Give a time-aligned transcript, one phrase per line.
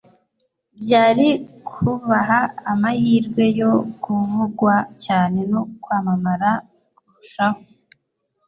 [0.81, 1.27] byari
[1.69, 2.39] kubaha
[2.71, 3.73] amahirwe yo
[4.03, 6.49] kuvugwa cyane no kwamamara
[6.97, 7.59] kurushaho